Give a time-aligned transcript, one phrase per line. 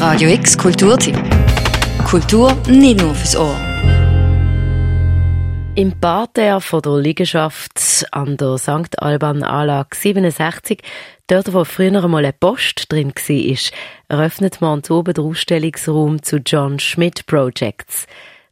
[0.00, 1.14] Radio X Kulturtipp.
[2.08, 3.54] Kultur nicht nur fürs Ohr.
[5.74, 8.98] Im Parterre von der Liegenschaft an der St.
[8.98, 10.80] Alban Anlage 67,
[11.26, 13.72] dort wo früher einmal eine Post drin war,
[14.08, 18.06] eröffnet man oben den Ausstellungsraum zu John Schmidt Projects.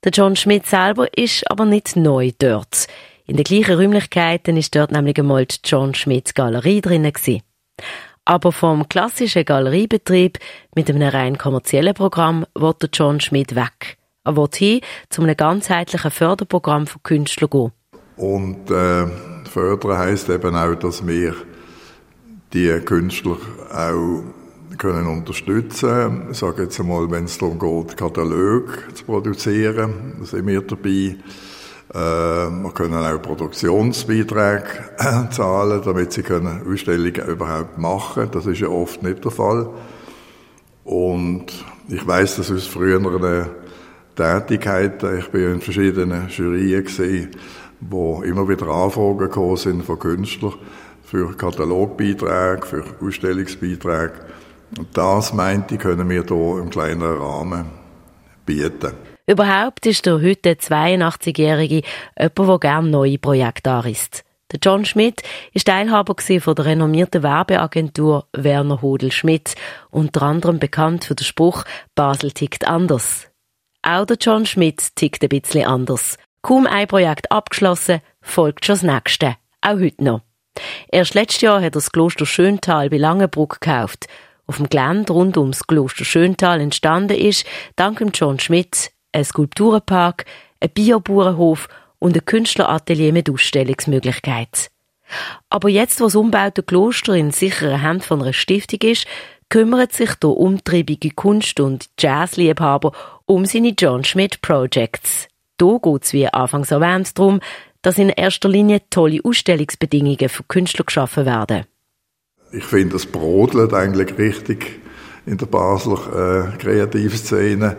[0.05, 2.89] Der John Schmidt selber ist aber nicht neu dort.
[3.25, 7.11] In den gleichen Räumlichkeiten ist dort nämlich einmal die John Schmidt Galerie drin.
[8.29, 10.38] Aber vom klassischen Galeriebetrieb
[10.74, 13.96] mit einem rein kommerziellen Programm der John Schmidt weg.
[14.23, 17.72] Er will hin zu einem ganzheitlichen Förderprogramm für Künstler gehen.
[18.19, 19.06] Und äh,
[19.48, 21.36] fördern heisst eben auch, dass wir
[22.52, 23.38] die Künstler
[23.72, 24.24] auch
[24.77, 26.28] können unterstützen.
[26.30, 31.16] Ich sage jetzt einmal, wenn es darum geht, Katalog zu produzieren, sind wir dabei.
[31.95, 34.66] Äh, wir können auch Produktionsbeiträge
[35.30, 38.28] zahlen, damit sie können Ausstellungen überhaupt machen.
[38.30, 39.69] Das ist ja oft nicht der Fall.
[40.84, 41.47] Und
[41.88, 43.47] ich weiß, dass aus früheren
[44.16, 47.31] Tätigkeiten, ich bin in verschiedenen Jurien gesehen,
[47.81, 50.55] wo immer wieder Anfragen gekommen sind von Künstlern
[51.05, 54.12] für Katalogbeiträge, für Ausstellungsbeiträge.
[54.77, 57.88] Und das meinte können wir hier im kleineren Rahmen
[58.48, 58.94] bieten.
[59.27, 61.82] Überhaupt ist der heute 82-Jährige
[62.18, 64.24] jemand, der gerne neue Projekte anrisst.
[64.50, 69.54] Der John Schmidt ist Teilhaber von der renommierten Werbeagentur Werner Hodel Schmidt,
[69.91, 73.28] unter anderem bekannt für den Spruch Basel tickt anders.
[73.82, 76.16] Auch der John Schmidt tickt ein bisschen anders.
[76.41, 79.36] Kaum ein Projekt abgeschlossen, folgt schon das nächste.
[79.60, 80.22] Auch heute noch.
[80.91, 84.06] Erst letztes Jahr hat er das Kloster Schöntal bei Langenbruck gekauft.
[84.48, 87.44] Auf dem Gelände rund ums Kloster Schöntal entstanden ist,
[87.77, 90.24] dank dem John Schmidt, ein Skulpturenpark,
[90.60, 91.68] ein Biobauernhof
[91.98, 94.70] und ein Künstleratelier mit Ausstellungsmöglichkeit.
[95.50, 99.06] Aber jetzt, wo das umbaute Kloster in sicherer Hand von einer Stiftung ist,
[99.50, 102.92] kümmert sich der umtriebige Kunst- und Jazzliebhaber
[103.26, 105.28] um seine John Schmidt Projects.
[105.60, 107.41] Hier geht es, wie anfangs erwähnt, darum,
[107.82, 111.66] dass in erster Linie tolle Ausstellungsbedingungen für Künstler geschaffen werden.
[112.50, 114.81] Ich finde, es brodelt eigentlich richtig
[115.26, 117.76] in der Basler äh, Kreativszene.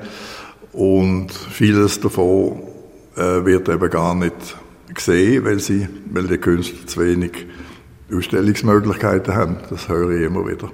[0.72, 2.62] Und vieles davon
[3.16, 4.56] äh, wird eben gar nicht
[4.94, 7.47] gesehen, weil, sie, weil die Künstler zu wenig
[8.13, 9.58] Ausstellungsmöglichkeiten haben.
[9.69, 10.72] Das höre ich immer wieder.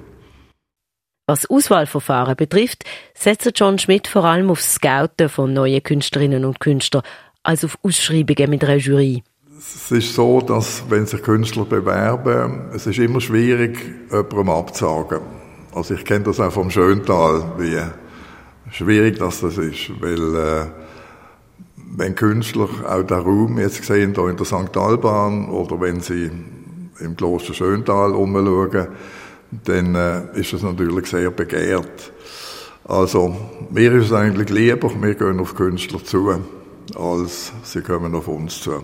[1.27, 2.83] Was Auswahlverfahren betrifft,
[3.15, 7.03] setzt John Schmidt vor allem auf Scouten von neuen Künstlerinnen und Künstlern,
[7.41, 9.23] als auf Ausschreibungen mit einer Jury.
[9.57, 13.79] Es ist so, dass wenn sich Künstler bewerben, es ist immer schwierig,
[14.11, 15.21] jemandem abzusagen.
[15.73, 17.79] Also ich kenne das auch vom Schöntal, wie
[18.69, 20.65] schwierig dass das ist, weil äh,
[21.95, 24.75] wenn Künstler auch den Raum jetzt sehen, hier in der St.
[24.75, 26.29] Alban oder wenn sie
[26.99, 28.87] im Kloster Schöntal umschauen,
[29.63, 32.11] dann äh, ist es natürlich sehr begehrt.
[32.83, 33.33] Also
[33.69, 36.41] mir ist es eigentlich lieber, wir gehen auf Künstler zu,
[36.99, 38.83] als sie kommen auf uns zu.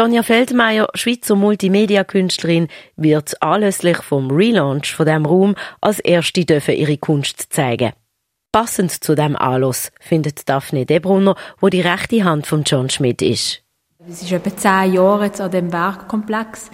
[0.00, 6.96] Sonja Feldmeier, Schweizer Multimedia-Künstlerin, wird anlässlich vom Relaunch von dem Raum als erste dürfen ihre
[6.96, 7.92] Kunst zeigen.
[8.50, 13.62] Passend zu dem Anlass findet Daphne Debrunner, wo die rechte Hand von John Schmidt ist.
[14.08, 16.70] Es ist etwa zehn Jahre jetzt an dem Werkkomplex,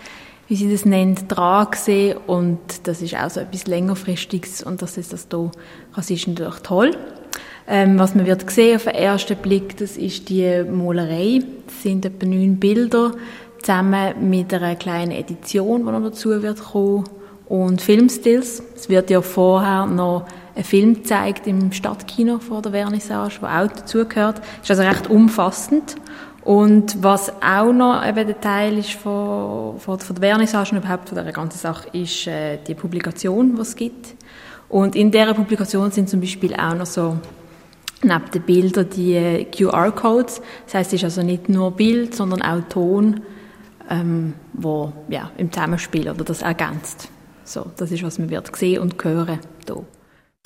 [0.47, 4.99] wie sie das nennt, dran gesehen und das ist auch so etwas längerfristiges und dass
[4.99, 5.51] es das hier
[5.93, 6.97] kann, ist natürlich toll.
[7.69, 11.41] Ähm, was man wird sehen auf den ersten Blick, das ist die Malerei.
[11.67, 13.13] Das sind etwa neun Bilder
[13.61, 17.05] zusammen mit einer kleinen Edition, die noch dazu wird kommen
[17.47, 18.63] und Filmstills.
[18.75, 23.69] Es wird ja vorher noch ein Film gezeigt im Stadtkino vor der Vernissage, der auch
[23.69, 24.41] dazugehört.
[24.63, 25.97] Ist also recht umfassend.
[26.43, 31.09] Und was auch noch eben der Teil ist von, von, von der Vernissage und überhaupt
[31.09, 34.15] von der ganzen Sache, ist äh, die Publikation, die es gibt.
[34.69, 37.19] Und in dieser Publikation sind zum Beispiel auch noch so
[38.03, 40.43] neben den Bildern die äh, QR-Codes.
[40.67, 43.21] Das heißt, es ist also nicht nur Bild, sondern auch Ton,
[43.89, 47.09] ähm, wo ja im Zusammenspiel oder das ergänzt.
[47.45, 49.85] So, das ist was man wird sehen und hören hier.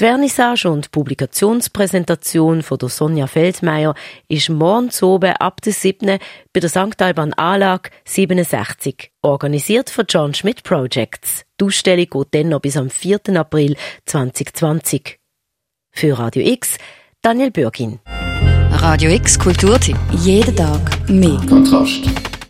[0.01, 3.95] Die Vernissage und Publikationspräsentation von der Sonja Feldmeier
[4.29, 6.19] ist morgen oben ab der 7.
[6.55, 7.03] bei der St.
[7.03, 11.45] Alban Anlage 67, organisiert von John Schmidt Projects.
[11.61, 13.21] Die Ausstellung geht dann noch bis am 4.
[13.37, 13.77] April
[14.07, 15.19] 2020.
[15.91, 16.79] Für Radio X,
[17.21, 18.01] Daniel Bürgin.
[18.71, 19.99] Radio X Kulturtipp.
[20.13, 21.39] Jeden Tag mehr.
[21.47, 22.30] Kontrast.